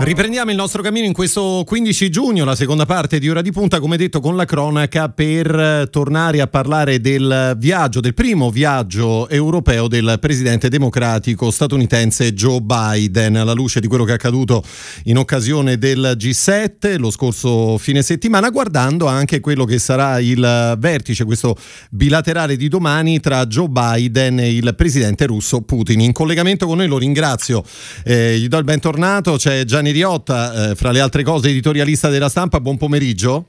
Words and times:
Riprendiamo 0.00 0.50
il 0.50 0.56
nostro 0.56 0.80
cammino 0.80 1.04
in 1.04 1.12
questo 1.12 1.64
15 1.66 2.08
giugno, 2.08 2.44
la 2.44 2.54
seconda 2.54 2.86
parte 2.86 3.18
di 3.18 3.28
Ora 3.28 3.42
di 3.42 3.50
Punta, 3.50 3.78
come 3.78 3.96
detto 3.96 4.20
con 4.20 4.36
la 4.36 4.44
cronaca, 4.46 5.08
per 5.10 5.88
tornare 5.90 6.40
a 6.40 6.46
parlare 6.46 7.00
del 7.00 7.56
viaggio, 7.58 8.00
del 8.00 8.14
primo 8.14 8.50
viaggio 8.50 9.28
europeo 9.28 9.88
del 9.88 10.16
presidente 10.20 10.70
democratico 10.70 11.50
statunitense 11.50 12.32
Joe 12.32 12.60
Biden, 12.60 13.36
alla 13.36 13.52
luce 13.52 13.80
di 13.80 13.86
quello 13.88 14.04
che 14.04 14.12
è 14.12 14.14
accaduto 14.14 14.62
in 15.04 15.18
occasione 15.18 15.76
del 15.76 16.14
G7 16.16 16.96
lo 16.96 17.10
scorso 17.10 17.76
fine 17.76 18.00
settimana, 18.00 18.50
guardando 18.50 19.08
anche 19.08 19.40
quello 19.40 19.64
che 19.64 19.78
sarà 19.78 20.20
il 20.20 20.76
vertice, 20.78 21.24
questo 21.24 21.56
bilaterale 21.90 22.56
di 22.56 22.68
domani 22.68 23.20
tra 23.20 23.44
Joe 23.46 23.68
Biden 23.68 24.38
e 24.38 24.54
il 24.54 24.74
presidente 24.76 25.26
russo 25.26 25.60
Putin. 25.60 26.00
In 26.00 26.12
collegamento 26.12 26.66
con 26.66 26.78
noi 26.78 26.86
lo 26.86 26.98
ringrazio, 26.98 27.62
eh, 28.04 28.38
gli 28.38 28.46
do 28.48 28.56
il 28.58 28.64
bentornato, 28.64 29.36
c'è 29.36 29.57
Gianni 29.64 29.90
Riotta, 29.90 30.70
eh, 30.70 30.74
fra 30.74 30.90
le 30.90 31.00
altre 31.00 31.22
cose 31.22 31.48
editorialista 31.48 32.08
della 32.08 32.28
stampa, 32.28 32.60
buon 32.60 32.76
pomeriggio. 32.76 33.46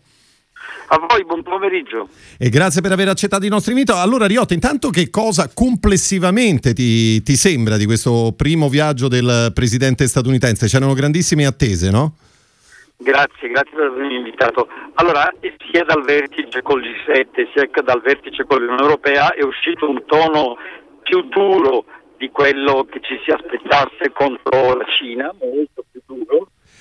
A 0.91 0.97
voi 1.07 1.23
buon 1.23 1.43
pomeriggio. 1.43 2.09
E 2.37 2.49
grazie 2.49 2.81
per 2.81 2.91
aver 2.91 3.09
accettato 3.09 3.43
il 3.43 3.51
nostro 3.51 3.71
invito. 3.71 3.95
Allora 3.95 4.25
Riotta, 4.25 4.55
intanto 4.55 4.89
che 4.89 5.11
cosa 5.11 5.49
complessivamente 5.53 6.73
ti, 6.73 7.21
ti 7.21 7.35
sembra 7.35 7.77
di 7.77 7.85
questo 7.85 8.33
primo 8.35 8.69
viaggio 8.69 9.07
del 9.07 9.51
presidente 9.53 10.07
statunitense? 10.07 10.67
C'erano 10.67 10.93
grandissime 10.93 11.45
attese, 11.45 11.91
no? 11.91 12.15
Grazie, 12.97 13.49
grazie 13.49 13.75
per 13.75 13.85
avermi 13.85 14.15
invitato. 14.15 14.67
Allora, 14.95 15.31
sia 15.71 15.83
dal 15.83 16.03
vertice 16.03 16.61
col 16.61 16.81
G7 16.81 17.51
sia 17.53 17.69
dal 17.83 18.01
vertice 18.01 18.44
con 18.45 18.57
l'Unione 18.57 18.81
Europea 18.81 19.33
è 19.33 19.44
uscito 19.44 19.88
un 19.88 20.03
tono 20.05 20.57
più 21.03 21.21
duro 21.29 21.85
di 22.17 22.29
quello 22.29 22.85
che 22.89 22.99
ci 23.01 23.17
si 23.23 23.31
aspettasse 23.31 24.11
contro 24.11 24.75
la 24.75 24.85
Cina, 24.97 25.33
molto. 25.39 25.85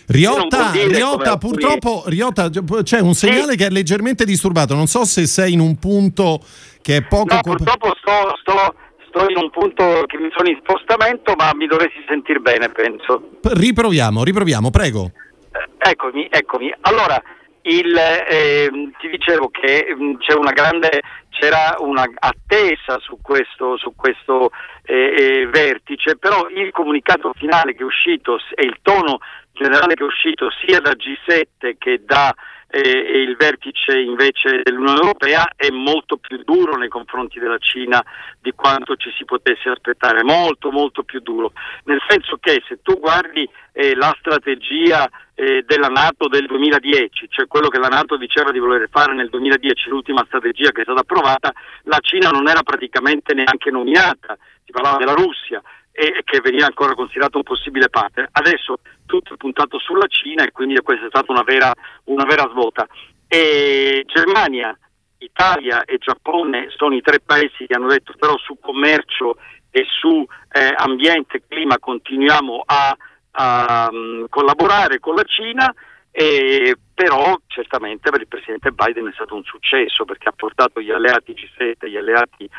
Riotta, 0.08 0.70
Riotta 0.72 1.36
purtroppo 1.36 2.04
Riotta, 2.06 2.48
c'è 2.82 3.00
un 3.00 3.12
segnale 3.12 3.52
sì. 3.52 3.56
che 3.58 3.66
è 3.66 3.70
leggermente 3.70 4.24
disturbato, 4.24 4.74
non 4.74 4.86
so 4.86 5.04
se 5.04 5.26
sei 5.26 5.52
in 5.52 5.60
un 5.60 5.78
punto 5.78 6.40
che 6.80 6.96
è 6.96 7.02
poco... 7.02 7.34
No, 7.34 7.40
purtroppo 7.42 7.94
sto, 8.00 8.34
sto, 8.40 8.74
sto, 9.08 9.28
in 9.28 9.36
un 9.36 9.50
punto 9.50 10.04
che 10.06 10.16
mi 10.16 10.30
sono 10.34 10.48
in 10.48 10.58
spostamento, 10.62 11.34
ma 11.36 11.52
mi 11.54 11.66
dovresti 11.66 12.02
sentire 12.08 12.38
bene, 12.38 12.70
penso. 12.70 13.32
Riproviamo, 13.42 14.24
riproviamo, 14.24 14.70
prego. 14.70 15.10
Eh, 15.52 15.90
eccomi, 15.90 16.26
eccomi. 16.30 16.72
Allora, 16.80 17.22
il, 17.62 17.94
eh, 17.94 18.70
ti 18.98 19.08
dicevo 19.10 19.50
che 19.50 19.94
mh, 19.94 20.18
c'è 20.20 20.32
una 20.32 20.52
grande, 20.52 21.02
c'era 21.28 21.76
un'attesa 21.78 22.98
su 23.00 23.18
questo, 23.20 23.76
su 23.76 23.92
questo 23.94 24.52
eh, 24.84 24.94
eh, 24.94 25.46
vertice, 25.48 26.16
però 26.16 26.48
il 26.48 26.70
comunicato 26.70 27.32
finale 27.36 27.74
che 27.74 27.82
è 27.82 27.84
uscito 27.84 28.38
e 28.54 28.64
il 28.64 28.78
tono 28.80 29.18
generale 29.58 29.94
che 29.94 30.02
è 30.02 30.06
uscito 30.06 30.48
sia 30.64 30.80
da 30.80 30.92
G7 30.92 31.76
che 31.78 32.02
da 32.04 32.34
eh, 32.70 32.80
il 32.80 33.36
vertice 33.36 33.98
invece 33.98 34.60
dell'Unione 34.62 35.00
Europea 35.00 35.48
è 35.56 35.70
molto 35.70 36.18
più 36.18 36.42
duro 36.44 36.76
nei 36.76 36.88
confronti 36.88 37.38
della 37.38 37.58
Cina 37.58 38.02
di 38.40 38.52
quanto 38.52 38.96
ci 38.96 39.10
si 39.16 39.24
potesse 39.24 39.70
aspettare, 39.70 40.22
molto 40.22 40.70
molto 40.70 41.02
più 41.02 41.20
duro, 41.20 41.52
nel 41.84 42.00
senso 42.06 42.36
che 42.38 42.62
se 42.68 42.80
tu 42.82 42.98
guardi 42.98 43.48
eh, 43.72 43.94
la 43.94 44.14
strategia 44.20 45.08
eh, 45.34 45.64
della 45.66 45.88
Nato 45.88 46.28
del 46.28 46.46
2010, 46.46 47.28
cioè 47.30 47.46
quello 47.46 47.68
che 47.68 47.78
la 47.78 47.88
Nato 47.88 48.16
diceva 48.16 48.50
di 48.50 48.58
voler 48.58 48.88
fare 48.90 49.14
nel 49.14 49.30
2010, 49.30 49.88
l'ultima 49.88 50.24
strategia 50.26 50.70
che 50.70 50.80
è 50.80 50.84
stata 50.84 51.00
approvata, 51.00 51.52
la 51.84 51.98
Cina 52.00 52.28
non 52.28 52.48
era 52.48 52.62
praticamente 52.62 53.32
neanche 53.32 53.70
nominata, 53.70 54.36
si 54.64 54.72
parlava 54.72 54.98
della 54.98 55.14
Russia 55.14 55.62
e 55.98 56.22
che 56.22 56.40
veniva 56.40 56.66
ancora 56.66 56.94
considerato 56.94 57.38
un 57.38 57.42
possibile 57.42 57.88
partner. 57.88 58.28
Adesso 58.30 58.78
tutto 59.04 59.34
è 59.34 59.36
puntato 59.36 59.80
sulla 59.80 60.06
Cina 60.06 60.44
e 60.44 60.52
quindi 60.52 60.78
questa 60.80 61.06
è 61.06 61.08
stata 61.08 61.32
una 61.32 61.42
vera, 61.42 61.72
una 62.04 62.24
vera 62.24 62.48
svolta. 62.50 62.86
E 63.26 64.04
Germania, 64.06 64.78
Italia 65.18 65.82
e 65.84 65.98
Giappone 65.98 66.68
sono 66.76 66.94
i 66.94 67.00
tre 67.00 67.18
paesi 67.18 67.66
che 67.66 67.74
hanno 67.74 67.88
detto 67.88 68.14
però 68.16 68.38
su 68.38 68.56
commercio 68.60 69.38
e 69.72 69.84
su 69.88 70.24
eh, 70.52 70.72
ambiente 70.76 71.38
e 71.38 71.42
clima 71.48 71.80
continuiamo 71.80 72.62
a, 72.64 72.96
a 73.32 73.88
um, 73.90 74.26
collaborare 74.28 75.00
con 75.00 75.16
la 75.16 75.24
Cina 75.24 75.74
e 76.20 76.76
però 76.92 77.38
certamente 77.46 78.10
per 78.10 78.22
il 78.22 78.26
presidente 78.26 78.72
Biden 78.72 79.06
è 79.06 79.12
stato 79.12 79.36
un 79.36 79.44
successo 79.44 80.04
perché 80.04 80.28
ha 80.28 80.32
portato 80.34 80.80
gli 80.80 80.90
alleati 80.90 81.32
G7 81.32 81.74
e 81.78 81.90
gli 81.90 81.96
alleati 81.96 82.50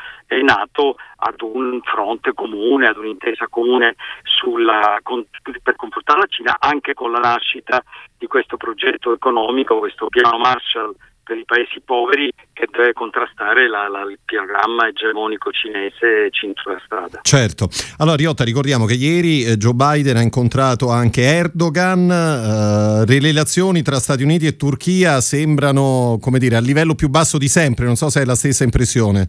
NATO 0.42 0.96
ad 1.16 1.42
un 1.42 1.78
fronte 1.82 2.32
comune, 2.32 2.88
ad 2.88 2.96
un'intesa 2.96 3.48
comune 3.48 3.96
sulla, 4.22 4.98
con, 5.02 5.26
per 5.62 5.76
confrontare 5.76 6.20
la 6.20 6.26
Cina 6.26 6.56
anche 6.58 6.94
con 6.94 7.12
la 7.12 7.18
nascita 7.18 7.84
di 8.16 8.26
questo 8.26 8.56
progetto 8.56 9.12
economico, 9.12 9.78
questo 9.78 10.06
piano 10.06 10.38
Marshall 10.38 10.94
per 11.22 11.36
i 11.36 11.44
paesi 11.44 11.80
poveri 11.84 12.32
che 12.52 12.66
deve 12.70 12.92
contrastare 12.92 13.68
la, 13.68 13.88
la, 13.88 14.02
il 14.02 14.18
programma 14.24 14.88
egemonico 14.88 15.50
cinese 15.50 16.28
cintura 16.30 16.80
strada. 16.84 17.20
Certo. 17.22 17.68
Allora 17.98 18.16
Riotta, 18.16 18.44
ricordiamo 18.44 18.84
che 18.86 18.94
ieri 18.94 19.44
eh, 19.44 19.56
Joe 19.56 19.74
Biden 19.74 20.16
ha 20.16 20.22
incontrato 20.22 20.90
anche 20.90 21.22
Erdogan, 21.22 22.10
eh, 22.10 23.04
le 23.06 23.20
relazioni 23.20 23.82
tra 23.82 23.98
Stati 23.98 24.22
Uniti 24.22 24.46
e 24.46 24.56
Turchia 24.56 25.20
sembrano, 25.20 26.18
come 26.20 26.38
dire, 26.38 26.56
a 26.56 26.60
livello 26.60 26.94
più 26.94 27.08
basso 27.08 27.38
di 27.38 27.48
sempre, 27.48 27.84
non 27.84 27.96
so 27.96 28.10
se 28.10 28.20
hai 28.20 28.26
la 28.26 28.34
stessa 28.34 28.64
impressione. 28.64 29.28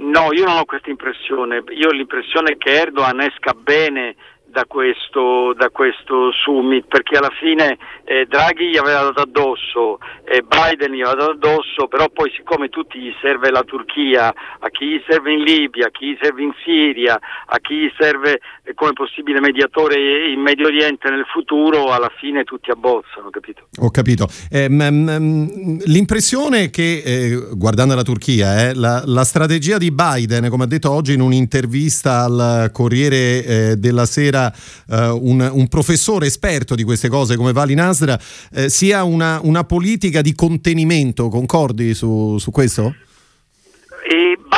No, 0.00 0.32
io 0.32 0.44
non 0.44 0.58
ho 0.58 0.64
questa 0.64 0.90
impressione, 0.90 1.62
io 1.74 1.88
ho 1.88 1.92
l'impressione 1.92 2.56
che 2.56 2.70
Erdogan 2.70 3.20
esca 3.20 3.52
bene 3.52 4.14
da 4.50 4.64
questo, 4.64 5.52
da 5.54 5.68
questo 5.68 6.32
summit 6.32 6.86
perché 6.88 7.16
alla 7.16 7.32
fine 7.38 7.76
eh, 8.04 8.26
Draghi 8.26 8.70
gli 8.70 8.76
aveva 8.78 9.02
dato 9.04 9.20
addosso 9.20 9.98
e 10.24 10.42
Biden 10.42 10.92
gli 10.92 11.02
aveva 11.02 11.26
dato 11.26 11.30
addosso 11.32 11.86
però 11.86 12.08
poi 12.08 12.32
siccome 12.34 12.68
tutti 12.68 12.98
gli 12.98 13.12
serve 13.20 13.50
la 13.50 13.62
Turchia 13.62 14.28
a 14.28 14.68
chi 14.70 14.86
gli 14.86 15.02
serve 15.06 15.32
in 15.32 15.42
Libia, 15.42 15.88
a 15.88 15.90
chi 15.90 16.12
gli 16.12 16.18
serve 16.20 16.42
in 16.42 16.52
Siria 16.64 17.18
a 17.46 17.58
chi 17.58 17.74
gli 17.74 17.92
serve 17.98 18.40
eh, 18.62 18.74
come 18.74 18.94
possibile 18.94 19.40
mediatore 19.40 20.30
in 20.32 20.40
Medio 20.40 20.66
Oriente 20.66 21.10
nel 21.10 21.26
futuro 21.30 21.92
alla 21.92 22.10
fine 22.18 22.44
tutti 22.44 22.70
abbozzano 22.70 23.28
capito? 23.30 23.68
Ho 23.80 23.90
capito 23.90 24.28
eh, 24.50 24.68
m- 24.68 25.78
l'impressione 25.84 26.70
che 26.70 27.02
eh, 27.04 27.48
guardando 27.52 27.94
la 27.94 28.02
Turchia 28.02 28.68
eh, 28.68 28.74
la, 28.74 29.02
la, 29.04 29.24
strategia 29.24 29.76
di 29.76 29.90
Biden 29.90 30.48
come 30.48 30.64
ha 30.64 30.66
detto 30.66 30.90
oggi 30.90 31.12
in 31.12 31.20
un'intervista 31.20 32.24
al 32.24 32.70
Corriere 32.72 33.44
eh, 33.44 33.76
della 33.76 34.06
Sera 34.06 34.37
era 34.38 34.54
uh, 34.86 35.18
un, 35.20 35.48
un, 35.52 35.68
professore 35.68 36.26
esperto 36.26 36.74
di 36.74 36.84
queste 36.84 37.08
cose 37.08 37.36
come 37.36 37.52
Vali 37.52 37.74
Nasra, 37.74 38.18
eh, 38.52 38.68
sia 38.68 39.02
una, 39.02 39.40
una, 39.42 39.64
politica 39.64 40.22
di 40.22 40.34
contenimento, 40.34 41.28
concordi 41.28 41.94
su, 41.94 42.38
su 42.38 42.50
questo? 42.50 42.94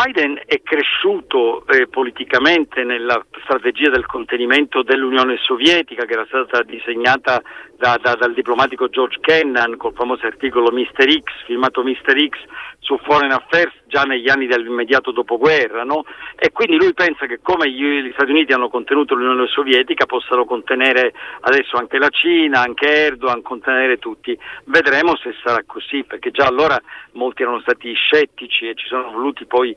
Biden 0.03 0.41
è 0.47 0.63
cresciuto 0.63 1.67
eh, 1.67 1.87
politicamente 1.87 2.85
nella 2.85 3.23
strategia 3.43 3.91
del 3.91 4.07
contenimento 4.07 4.83
dell'Unione 4.83 5.37
Sovietica 5.43 6.07
che 6.07 6.15
era 6.15 6.25
stata 6.27 6.63
disegnata 6.63 7.43
da, 7.77 7.99
da, 8.01 8.15
dal 8.15 8.33
diplomatico 8.33 8.89
George 8.89 9.19
Kennan 9.21 9.77
col 9.77 9.93
famoso 9.95 10.27
articolo 10.27 10.71
Mr. 10.71 11.05
X, 11.21 11.45
firmato 11.45 11.83
Mr. 11.83 12.29
X 12.29 12.39
su 12.79 12.99
Foreign 13.03 13.31
Affairs 13.31 13.73
già 13.87 14.03
negli 14.03 14.29
anni 14.29 14.47
dell'immediato 14.47 15.11
dopoguerra, 15.11 15.85
no? 15.85 16.05
e 16.37 16.51
quindi 16.53 16.77
lui 16.77 16.95
pensa 16.95 17.27
che 17.27 17.41
come 17.43 17.71
gli 17.71 18.11
Stati 18.13 18.31
Uniti 18.31 18.53
hanno 18.53 18.69
contenuto 18.69 19.15
l'Unione 19.15 19.47
Sovietica 19.49 20.07
possano 20.07 20.45
contenere 20.45 21.13
adesso 21.41 21.77
anche 21.77 21.99
la 21.99 22.09
Cina, 22.09 22.61
anche 22.61 22.87
Erdogan, 22.87 23.43
contenere 23.43 23.99
tutti. 23.99 24.39
Vedremo 24.65 25.17
se 25.17 25.35
sarà 25.43 25.63
così, 25.67 26.05
perché 26.05 26.31
già 26.31 26.47
allora 26.47 26.81
molti 27.13 27.43
erano 27.43 27.61
stati 27.61 27.93
scettici 27.93 28.69
e 28.69 28.75
ci 28.75 28.87
sono 28.87 29.11
voluti 29.11 29.45
poi 29.47 29.77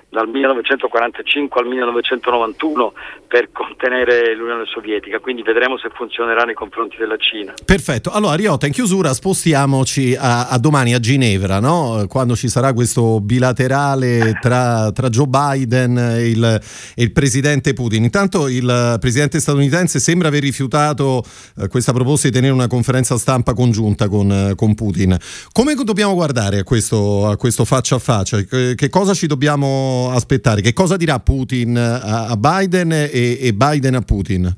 dal 0.11 0.27
1945 0.27 1.61
al 1.61 1.67
1991 1.67 2.93
per 3.29 3.49
contenere 3.53 4.35
l'Unione 4.35 4.65
Sovietica, 4.65 5.19
quindi 5.19 5.41
vedremo 5.41 5.77
se 5.77 5.89
funzionerà 5.93 6.43
nei 6.43 6.53
confronti 6.53 6.97
della 6.97 7.15
Cina. 7.15 7.53
Perfetto, 7.65 8.11
allora 8.11 8.35
Riota, 8.35 8.65
in 8.65 8.73
chiusura 8.73 9.13
spostiamoci 9.13 10.13
a, 10.19 10.49
a 10.49 10.57
domani 10.59 10.93
a 10.93 10.99
Ginevra, 10.99 11.61
no? 11.61 12.05
quando 12.09 12.35
ci 12.35 12.49
sarà 12.49 12.73
questo 12.73 13.21
bilaterale 13.21 14.37
tra, 14.41 14.91
tra 14.91 15.07
Joe 15.07 15.27
Biden 15.27 15.97
e 15.97 16.29
il, 16.29 16.61
e 16.93 17.03
il, 17.03 17.13
presidente 17.13 17.71
Putin. 17.71 18.03
Intanto 18.03 18.49
il 18.49 18.97
presidente 18.99 19.39
statunitense 19.39 19.99
sembra 19.99 20.27
aver 20.27 20.41
rifiutato 20.41 21.23
eh, 21.57 21.69
questa 21.69 21.93
proposta 21.93 22.27
di 22.27 22.33
tenere 22.33 22.51
una 22.51 22.67
conferenza 22.67 23.17
stampa 23.17 23.53
congiunta 23.53 24.09
con, 24.09 24.29
eh, 24.29 24.55
con 24.55 24.75
Putin. 24.75 25.17
Come 25.53 25.73
dobbiamo 25.73 26.15
guardare 26.15 26.59
a 26.59 26.63
questo, 26.65 27.27
a 27.27 27.37
questo 27.37 27.63
faccia 27.63 27.95
a 27.95 27.99
faccia? 27.99 28.41
Che, 28.41 28.75
che 28.75 28.89
cosa 28.89 29.13
ci 29.13 29.27
dobbiamo 29.27 30.00
aspettare? 30.09 30.61
Che 30.61 30.73
cosa 30.73 30.97
dirà 30.97 31.19
Putin 31.19 31.77
a, 31.77 32.35
Biden 32.35 32.91
e, 32.91 33.37
e 33.39 33.53
Biden 33.53 33.95
a 33.95 34.01
Putin? 34.01 34.55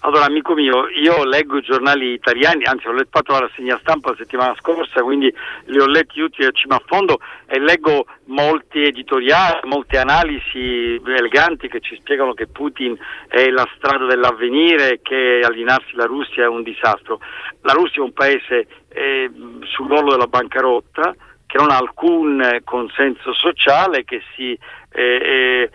Allora, 0.00 0.26
amico 0.26 0.54
mio, 0.54 0.88
io 0.88 1.24
leggo 1.24 1.56
i 1.56 1.62
giornali 1.62 2.12
italiani, 2.12 2.62
anzi 2.64 2.86
ho 2.86 2.94
fatto 3.10 3.32
la 3.32 3.40
rassegna 3.40 3.76
stampa 3.80 4.10
la 4.10 4.16
settimana 4.16 4.54
scorsa, 4.56 5.02
quindi 5.02 5.32
li 5.64 5.78
ho 5.78 5.86
letti 5.86 6.20
tutti 6.20 6.44
a 6.44 6.52
cima 6.52 6.76
a 6.76 6.82
fondo 6.86 7.18
e 7.46 7.58
leggo 7.58 8.06
molti 8.26 8.84
editoriali, 8.84 9.60
molte 9.64 9.98
analisi 9.98 11.00
eleganti 11.04 11.66
che 11.66 11.80
ci 11.80 11.96
spiegano 12.00 12.32
che 12.32 12.46
Putin 12.46 12.96
è 13.26 13.48
la 13.48 13.68
strada 13.76 14.06
dell'avvenire 14.06 15.00
che 15.02 15.40
allinearsi 15.42 15.96
la 15.96 16.04
Russia 16.04 16.44
è 16.44 16.48
un 16.48 16.62
disastro. 16.62 17.18
La 17.62 17.72
Russia 17.72 18.00
è 18.00 18.04
un 18.04 18.12
paese 18.12 18.66
eh, 18.90 19.30
sull'orlo 19.64 20.12
della 20.12 20.28
bancarotta, 20.28 21.12
che 21.48 21.56
non 21.56 21.70
ha 21.70 21.78
alcun 21.78 22.60
consenso 22.62 23.32
sociale, 23.32 24.04
che 24.04 24.20
si 24.36 24.52
eh, 24.92 25.00
eh, 25.00 25.70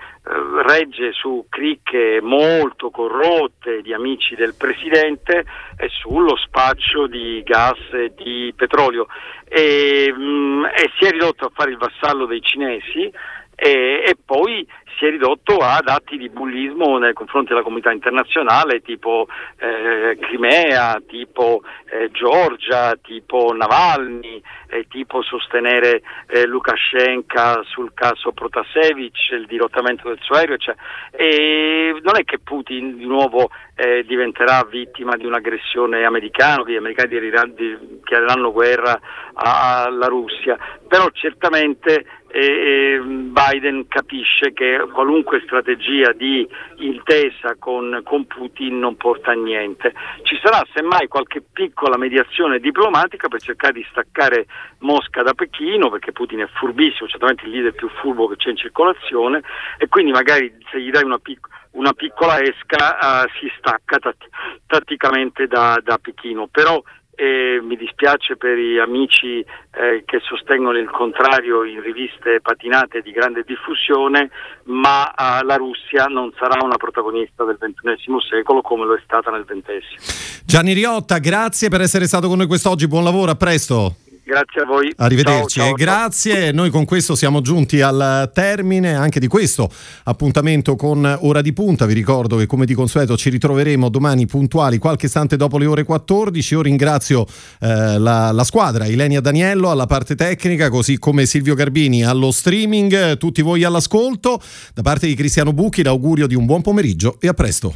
regge 0.68 1.12
su 1.14 1.48
cricche 1.50 2.20
molto 2.22 2.92
corrotte 2.92 3.82
di 3.82 3.92
amici 3.92 4.36
del 4.36 4.54
Presidente 4.56 5.44
e 5.76 5.90
sullo 5.90 6.38
spaccio 6.38 7.08
di 7.08 7.42
gas 7.44 7.80
e 7.92 8.14
di 8.16 8.54
petrolio. 8.56 9.08
E, 9.50 10.14
mh, 10.16 10.22
mm, 10.22 10.66
e 10.66 10.92
si 11.00 11.06
è 11.06 11.10
ridotto 11.10 11.46
a 11.46 11.52
fare 11.52 11.72
il 11.72 11.78
vassallo 11.78 12.28
dei 12.28 12.42
cinesi 12.42 13.12
e, 13.56 14.04
e 14.06 14.16
poi 14.24 14.68
si 14.98 15.06
è 15.06 15.10
ridotto 15.10 15.58
ad 15.58 15.88
atti 15.88 16.18
di 16.18 16.30
bullismo 16.30 16.98
nei 16.98 17.14
confronti 17.14 17.50
della 17.50 17.64
comunità 17.64 17.92
internazionale 17.92 18.82
tipo 18.82 19.28
eh, 19.58 20.18
Crimea, 20.20 21.02
tipo 21.08 21.62
eh, 21.90 22.10
Georgia, 22.12 22.96
tipo 23.02 23.54
Navalny, 23.54 24.42
eh, 24.74 24.88
tipo 24.88 25.22
sostenere 25.22 26.02
eh, 26.28 26.46
Lukashenko 26.46 27.64
sul 27.64 27.94
caso 27.94 28.32
Protasevich, 28.32 29.30
il 29.32 29.46
dirottamento 29.46 30.08
del 30.08 30.20
suo 30.22 30.36
aereo. 30.36 30.58
Cioè, 30.58 30.76
e 31.12 32.00
non 32.02 32.18
è 32.18 32.24
che 32.24 32.40
Putin 32.40 32.98
di 32.98 33.06
nuovo 33.06 33.50
eh, 33.76 34.04
diventerà 34.06 34.66
vittima 34.70 35.16
di 35.16 35.26
un'aggressione 35.26 36.04
americana, 36.06 36.64
che 36.64 36.74
gli 36.74 36.78
americani 36.78 37.10
dichiareranno 37.10 38.52
guerra 38.52 39.00
alla 39.34 40.08
Russia, 40.08 40.58
però 40.88 41.08
certamente 41.12 42.06
e 42.36 43.00
Biden 43.00 43.88
capisce 43.88 44.54
che 44.54 44.88
qualunque 44.92 45.44
strategia 45.46 46.14
di 46.14 46.48
intesa 46.78 47.56
con, 47.60 48.02
con, 48.04 48.26
Putin 48.26 48.80
non 48.80 48.96
porta 48.96 49.30
a 49.30 49.36
niente. 49.36 49.94
Ci 50.24 50.40
sarà 50.42 50.66
semmai 50.74 51.08
qualche 51.08 51.44
piccola 51.44 51.96
mediazione 51.96 52.58
diplomatica 52.58 53.28
per 53.28 53.40
cercare 53.40 53.74
di 53.74 53.86
staccare 53.92 54.48
Mosca 54.80 55.24
da 55.24 55.34
Pechino, 55.34 55.90
perché 55.90 56.12
Putin 56.12 56.40
è 56.40 56.48
furbissimo, 56.48 57.08
certamente 57.08 57.46
il 57.46 57.52
leader 57.52 57.74
più 57.74 57.90
furbo 57.90 58.28
che 58.28 58.36
c'è 58.36 58.50
in 58.50 58.58
circolazione, 58.58 59.42
e 59.78 59.88
quindi 59.88 60.12
magari 60.12 60.54
se 60.72 60.82
gli 60.82 60.90
dai 60.90 61.04
una, 61.04 61.20
pic- 61.20 61.48
una 61.72 61.94
piccola 61.94 62.42
esca 62.42 62.98
uh, 63.00 63.30
si 63.40 63.52
stacca 63.58 64.00
tat- 64.00 64.30
tatticamente 64.68 65.48
da, 65.48 65.80
da 65.84 65.98
Pechino. 65.98 66.48
Però 66.48 66.82
e 67.16 67.60
mi 67.62 67.76
dispiace 67.76 68.38
per 68.38 68.58
gli 68.58 68.80
amici 68.80 69.40
eh, 69.40 70.04
che 70.06 70.20
sostengono 70.24 70.78
il 70.78 70.90
contrario 70.90 71.64
in 71.64 71.82
riviste 71.82 72.42
patinate 72.42 73.02
di 73.02 73.12
grande 73.12 73.44
diffusione, 73.46 74.32
ma 74.64 75.14
eh, 75.14 75.44
la 75.46 75.56
Russia 75.56 76.06
non 76.06 76.34
sarà 76.38 76.64
una 76.64 76.78
protagonista 76.78 77.44
del 77.44 77.58
XXI 77.60 78.18
secolo 78.28 78.62
come 78.62 78.86
lo 78.86 78.96
è 78.96 79.02
stata 79.04 79.30
nel 79.30 79.46
XX. 79.46 80.42
Gianni 80.44 80.74
Riotta, 80.74 81.20
grazie 81.20 81.70
per 81.70 81.82
essere 81.82 82.08
stato 82.08 82.28
con 82.28 82.38
noi 82.38 82.48
quest'oggi, 82.48 82.88
buon 82.88 83.04
lavoro, 83.04 83.32
a 83.32 83.36
presto. 83.36 83.96
Grazie 84.26 84.62
a 84.62 84.66
voi. 84.66 84.94
Arrivederci 84.96 85.60
ciao, 85.60 85.66
ciao, 85.66 85.74
grazie. 85.74 86.54
Noi 86.54 86.70
con 86.70 86.86
questo 86.86 87.14
siamo 87.14 87.42
giunti 87.42 87.82
al 87.82 88.32
termine 88.34 88.94
anche 88.96 89.20
di 89.20 89.28
questo 89.28 89.70
appuntamento 90.06 90.78
con 90.78 91.18
Ora 91.22 91.42
di 91.42 91.52
Punta. 91.52 91.86
Vi 91.86 91.94
ricordo 91.94 92.38
che 92.38 92.46
come 92.46 92.66
di 92.66 92.74
consueto 92.74 93.18
ci 93.18 93.30
ritroveremo 93.30 93.90
domani 93.90 94.26
puntuali 94.26 94.78
qualche 94.78 95.08
istante 95.08 95.36
dopo 95.36 95.58
le 95.58 95.66
ore 95.66 95.84
14. 95.84 96.54
Io 96.54 96.62
ringrazio 96.62 97.26
eh, 97.60 98.00
la, 98.00 98.32
la, 98.32 98.44
squadra, 98.46 98.86
Ilenia 98.86 99.20
Daniello 99.20 99.70
alla 99.70 99.88
parte 99.88 100.16
tecnica, 100.16 100.70
così 100.70 100.98
come 100.98 101.26
Silvio 101.26 101.54
Garbini 101.54 102.06
allo 102.06 102.32
streaming, 102.32 103.18
tutti 103.18 103.42
voi 103.42 103.66
all'ascolto. 103.66 104.42
Da 104.74 104.82
parte 104.84 105.06
di 105.06 105.16
Cristiano 105.16 105.52
Bucchi 105.52 105.84
l'augurio 105.84 106.28
di 106.28 106.36
un 106.36 106.46
buon 106.46 106.62
pomeriggio 106.62 107.18
e 107.20 107.28
a 107.28 107.34
presto. 107.34 107.76